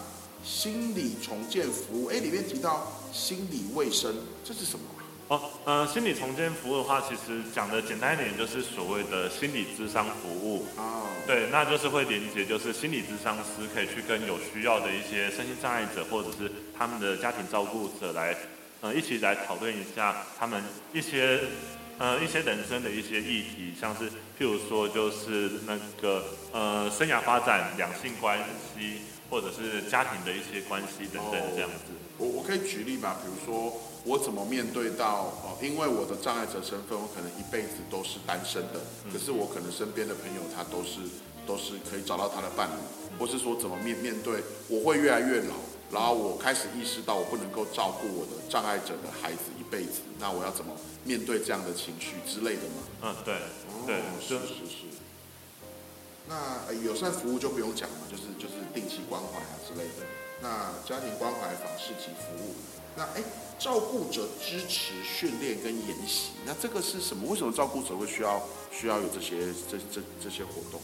[0.44, 4.86] 心理重建服务，哎，里面提到心理卫生，这是什么？
[5.28, 10.66] 哦，呃，心理重建服务的话，其实讲的简单一点，就是所谓的心理咨商服务。
[10.78, 18.36] 哦，对，那就是会连接，就是心理咨商师可以去跟有需要的一些身心障碍者，或者是他们的家庭照顾者来，
[18.82, 21.42] 呃，一起来讨论一下他们一些。
[22.00, 28.40] 呃，一些人生的一些议题，像是譬如说，就是那个呃，生涯发展、两性关
[28.74, 31.92] 系，或者是家庭的一些关系等等这样子。
[32.18, 33.74] 我我可以举例吧，比如说
[34.06, 38.80] 我怎么面对到哦，因为我的障碍者身份，我可能一辈子都是单身的，
[39.12, 41.02] 可是我可能身边的朋友他都是
[41.46, 45.56] 都是可以找到他的伴侣，或是说怎么面面对我会越来越老，
[45.92, 50.72] 然后我开始意识到我不能够照顾我的障碍者的孩子一辈子，那我要怎么？
[51.10, 52.86] 面对这样的情绪之类的吗？
[53.02, 53.34] 嗯，对，
[53.88, 54.86] 对，是是是。
[56.28, 60.06] 那友善服务就不用讲了，就是就是定期关怀啊之类的。
[60.40, 62.54] 那家庭关怀、访视及服务，
[62.96, 63.24] 那哎，
[63.58, 67.28] 照顾者支持训练跟研习，那这个是什么？
[67.28, 68.40] 为什么照顾者会需要
[68.72, 70.80] 需要有这些这这这些活动？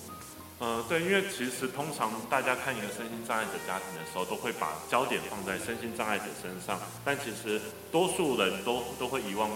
[0.60, 7.62] 嗯，对，因为其实通常大家看一个身心障碍者家庭的时候，都会把焦点放在身心障碍者身上，但其实
[7.92, 9.52] 多数人都都会遗忘。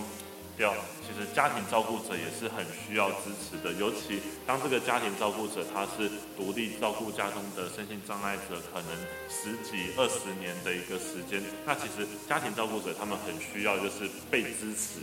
[0.60, 8.92] 掉，其实家庭照顾者也是很需要支持的，尤其当这个家庭照顾者他是独立照顾家中的身心障碍者，可能
[9.32, 15.00] 十几二十年的一个时间，那其实家庭照顾者他们很需要就是被支持。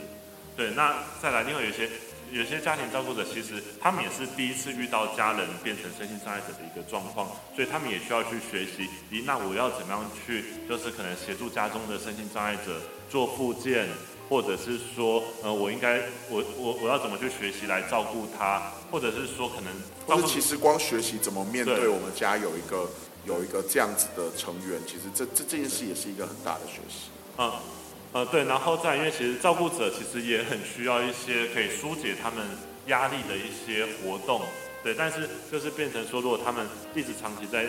[0.55, 1.88] 对，那再来，另外有些
[2.31, 13.88] 有些家庭照顾者其实他们也是第一次遇到家人变成身心障碍者的一个状况，所以他们也需要去学习，咦，那我要怎么样去，就是可能协助家中的身心障碍者做复健。
[14.29, 18.73] 或者是说，呃，我应该，我我我要怎么去学习来照顾他？
[18.91, 19.73] 或者是说，可能，
[20.07, 22.89] 或者其实光学习怎么面对我们家有一个
[23.25, 27.11] 有一个这样子的成员，其实这这这件事也是一个很大的学习。
[27.39, 27.53] 嗯，
[28.12, 32.47] 呃，对，然后再因为其实照顾者其实也很需要一些可以疏解他们
[32.87, 34.43] 压力的一些活动，
[34.83, 37.66] 对，但是就是变成说，如果他们一直长期在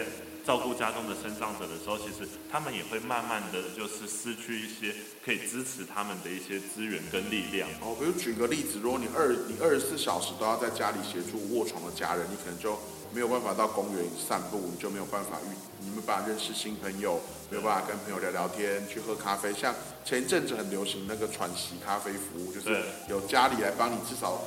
[0.48, 4.96] 照顾家中的身障者的时候，其实他们也会慢慢的就是失去一些
[5.26, 7.68] 可以支持他们的一些资源跟力量。
[7.82, 12.80] 哦，比如举个例子，如果你二你二十四小时都要在家里协助卧床的家人，你可能就
[13.12, 17.20] 没有办法到公园散步，你就没有办法遇，你没有办法认识新朋友，
[17.52, 19.52] 没有办法跟朋友聊聊天，去喝咖啡。
[19.54, 19.76] 像
[20.06, 24.42] 前一阵子很流行那个喘息咖啡服务，就是有家里来帮你至少。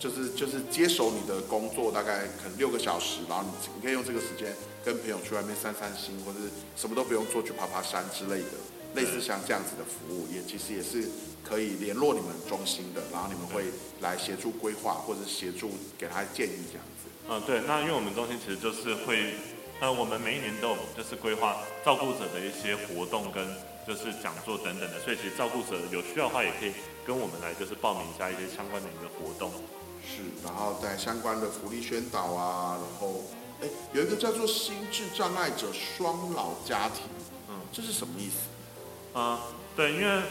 [0.00, 8.56] 就是就是接手你的工作，大概可能六个小时，然后你你可以用这个时间跟朋友去外面散散心，或者是什么都不用做，去爬爬山之类的，
[8.94, 11.08] 类似像这样子的服务，也其实也是
[11.44, 13.64] 可以联络你们中心的，然后你们会
[14.00, 17.08] 来协助规划或者协助给他建议这样子。
[17.28, 19.34] 嗯，对，那因为我们中心其实就是会，
[19.80, 23.46] 呃，我们每一年都有就是规划照顾者的一些活动跟
[23.86, 26.72] 就是讲座等等的，所以其实照顾者有需要的话，也可以
[27.06, 29.52] 跟我们来就是报名一下一些相关的一个活动。
[30.02, 33.22] 是，然后在相关的福利宣导啊，然后
[33.62, 37.02] 哎有一个叫做心智障碍者双老家庭，
[37.48, 38.48] 嗯，这是什么意思？
[39.12, 39.38] 呃，
[39.76, 40.22] 对，因为，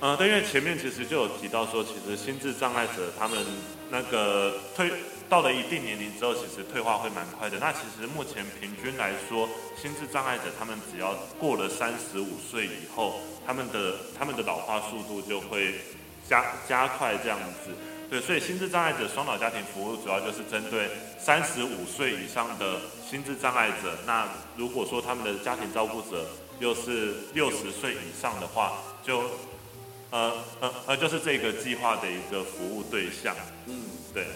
[0.00, 3.44] 呃，对，因为前面其实就有提到说，其实心智障碍者他们
[3.90, 4.90] 那个退
[5.28, 7.58] 到了一定年龄之后，其实退化会蛮快的。
[7.58, 9.48] 那其实目前平均来说，
[9.80, 15.80] 心智障碍者他们只要过了三十五岁以后，他们的他们的老化速度就会
[16.28, 17.70] 加加快这样子。
[18.12, 22.78] 对，所以心智障碍者双老家庭服务主要就是针对三十五岁以上的
[23.10, 23.96] 心智障碍者。
[24.04, 26.26] 那如果说他们的家庭照顾者
[26.58, 29.20] 又是六十岁以上的话，就
[30.10, 33.34] 呃呃呃，就是这个计划的一个服务对象。
[33.64, 33.82] 嗯，
[34.12, 34.26] 对，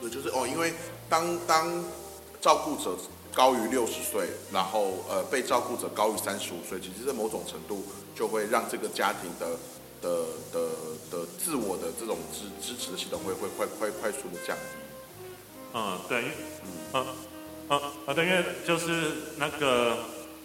[0.00, 0.72] 对，就是哦，因为
[1.08, 1.84] 当当
[2.40, 2.96] 照顾者
[3.34, 7.84] 高于六十岁，然后呃被照顾者高于三十五岁，其实在某种程度
[8.14, 9.58] 就会让这个家庭的
[10.00, 10.08] 的
[10.52, 10.60] 的
[11.10, 14.62] 的自我的这种支支持的系统会会快快快速的降低。
[15.74, 16.34] 嗯，对，因为
[16.94, 17.06] 嗯
[17.68, 19.96] 嗯啊对，因为就是那个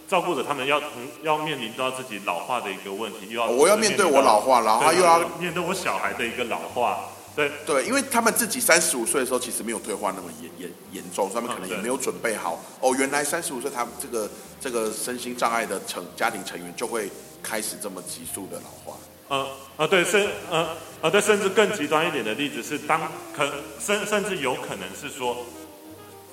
[0.08, 12.60] 照顾者他们要嗯要面临到自己老化的一个问题，又要哦我要面对我老化，然后他又要面对我小孩的一个老化，对，对，因为他们自己三十五岁的时候，其实没有退化那么严严严重，所以他们可能也没有准备好。
[12.80, 14.30] 哦，原来三十五岁，他们这个
[14.62, 17.10] 这个身心障碍的成家庭成员就会
[17.42, 18.96] 开始这么急速的老化。
[19.28, 19.48] 呃
[19.78, 20.70] 呃，对，甚呃
[21.02, 23.02] 呃对，甚至更极端一点的例子是当，
[23.36, 25.46] 可甚甚至有可能是说，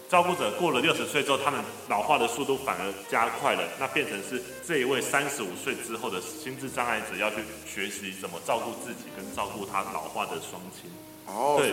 [0.09, 7.37] 照顾者过了六十岁之后，他们老化的速度反而加快了，那变成是这一位三十五岁之后的心智障碍者要去
[7.67, 10.91] 学习怎么照顾自己跟照顾他老化的双亲。
[11.27, 11.73] 哦，对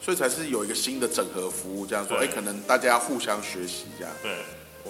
[0.00, 4.12] 所以才是有一个新的整合服务，这样说，哎，对可能大家互相学习这样。
[4.22, 4.32] 对，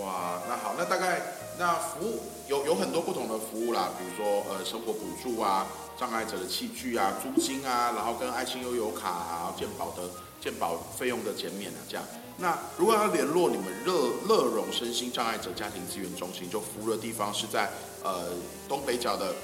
[0.01, 1.21] 哇，那好，那大概
[1.61, 10.09] 那服务有有很多不同的服务啦，比如说呃生活补助啊，障碍者的器具啊，租金啊，然后跟爱心悠游卡啊，健保的
[10.41, 12.07] 健保费用的减免啊，这样。
[12.39, 17.69] 那如果要联络你们乐乐融身心障碍者家庭资源中心，就服务的地方是在
[18.03, 18.31] 呃
[18.67, 19.35] 东北角的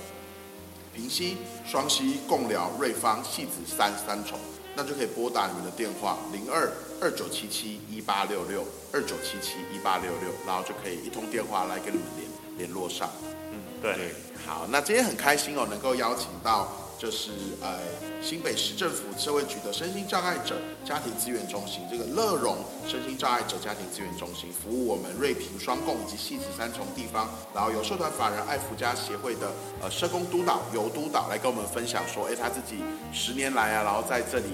[0.95, 1.37] 平溪、
[1.67, 4.39] 双溪、贡寮、瑞芳、戏子三三重，
[4.77, 6.71] 那就可以拨打你们的电话零二
[7.01, 8.63] 二九七七一八六六
[8.93, 13.09] 二九七七一八六六，然后就可以一通电话来跟你们联联络上。
[13.51, 14.15] 嗯，对，对，
[14.47, 16.69] 好，那今天很开心哦，能够邀请到
[16.99, 17.31] 就是
[17.61, 17.79] 呃
[18.23, 22.57] 新北市政府社会局的身心障碍者家庭资源中心，这个乐融
[22.89, 32.83] 身心障碍者家庭资源中心，服务我们瑞平双贡以及戏子三重地方，然后有社团法人爱福家协会的呃社工督导尤督导来跟我们分享说，哎，他自己
[33.13, 34.47] 十年来啊，然后在这里。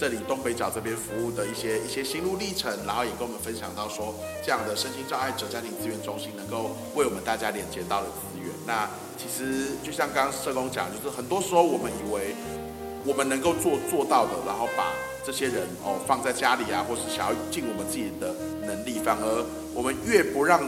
[0.00, 8.48] 这里东北角这边服务的一些一些心路历程，然后也跟我们分享到说，这样的身心障碍者家庭资源中心能够为我们大家连接到的资源。
[8.66, 8.88] 那
[9.18, 12.34] 其实就像刚刚社工讲，就是很多时候我们以为
[13.04, 18.34] 我们能够做做到的，然后把这些人哦放在家里啊，或是想要尽我们自己的
[18.64, 19.44] 能力，反而
[19.74, 20.62] 我们越不让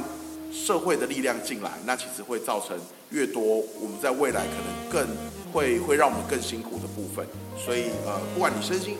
[0.53, 2.77] 社会的力量进来，那其实会造成
[3.13, 3.43] 越多
[3.81, 5.17] 我们在未来可能更
[5.53, 7.27] 会会让我们更辛苦的部分。
[7.55, 8.97] 所以呃，不管你身心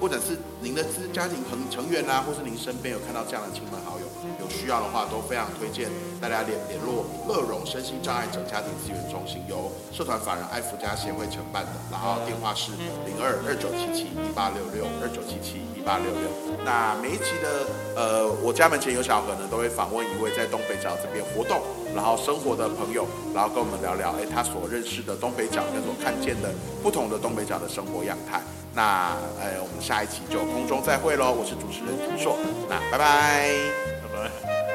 [0.00, 4.06] 或者是您的家庭成成员啊，或是您身边有看到这样的亲朋好友
[4.40, 5.90] 有需要的话，都非常推荐
[6.20, 12.70] 大家联联络乐融身心障碍者家庭资源中心，由社团法人爱福家协会承办的，然后电话是
[13.04, 16.30] 零二二九七七一八六六二九七七一八六六。
[16.64, 21.60] 那每一期的呃，我家门前有小河呢，都会访问一位在东北角这边活动
[21.96, 28.40] 然后生活的朋友，然后跟我们聊聊，哎，他所认识的东北角跟所看见的不同的东北角的生活样态。
[28.74, 32.36] 那哎，我们下一期就空中再会喽，我是主持人田硕，
[32.68, 33.50] 那拜拜。
[34.02, 34.65] 拜拜。